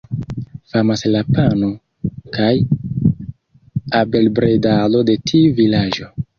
Famas 0.71 1.03
la 1.15 1.21
pano 1.37 1.69
kaj 2.39 2.49
abelbredado 4.03 5.07
de 5.11 5.21
tiu 5.31 5.57
vilaĝo. 5.65 6.15